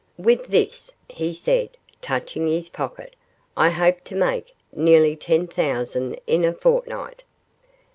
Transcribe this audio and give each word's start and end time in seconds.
'With 0.17 0.47
this,' 0.47 0.91
he 1.07 1.31
said, 1.31 1.77
touching 2.01 2.47
his 2.47 2.69
pocket, 2.69 3.15
'I 3.55 3.69
hope 3.69 4.03
to 4.05 4.15
make 4.15 4.55
nearly 4.73 5.15
ten 5.15 5.45
thousand 5.45 6.17
in 6.25 6.43
a 6.43 6.53
fortnight. 6.53 7.23